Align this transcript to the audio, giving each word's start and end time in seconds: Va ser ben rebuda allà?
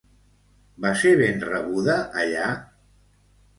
Va 0.85 0.93
ser 1.01 1.11
ben 1.19 1.45
rebuda 1.51 1.99
allà? 2.25 2.51